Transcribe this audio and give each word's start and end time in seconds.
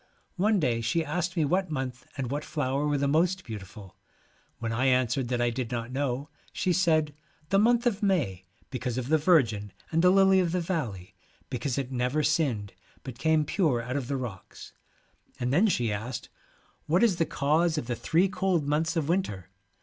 One 0.37 0.59
day 0.59 0.81
she 0.81 1.05
asked 1.05 1.37
me 1.37 1.45
what 1.45 1.69
month 1.69 2.07
and 2.17 2.31
what 2.31 2.43
flower 2.43 2.87
were 2.87 2.97
the 2.97 3.07
most 3.07 3.43
beautiful. 3.43 3.97
When 4.57 4.71
I 4.71 4.85
answered 4.87 5.27
that 5.27 5.39
I 5.41 5.51
did 5.51 5.69
not 5.71 5.91
know, 5.91 6.27
she 6.51 6.73
said, 6.73 7.13
'the 7.49 7.59
month 7.59 7.85
of 7.85 8.01
May, 8.01 8.43
because 8.71 8.97
of 8.97 9.09
the 9.09 9.19
Virgin, 9.19 9.71
and 9.91 10.01
the 10.01 10.09
lily 10.09 10.39
of 10.39 10.53
the 10.53 10.59
valley, 10.59 11.13
because 11.51 11.77
it 11.77 11.91
never 11.91 12.23
sinned, 12.23 12.73
but 13.03 13.19
came 13.19 13.45
pure 13.45 13.79
out 13.79 13.95
of 13.95 14.07
the 14.07 14.17
rocks/ 14.17 14.73
and 15.39 15.53
then 15.53 15.67
she 15.67 15.93
asked, 15.93 16.29
1 16.87 16.95
what 16.95 17.03
is 17.03 17.17
the 17.17 17.25
cause 17.27 17.77
of 17.77 17.85
the 17.85 17.95
three 17.95 18.27
cold 18.27 18.67
months 18.67 18.95
of 18.95 19.07
winter 19.07 19.49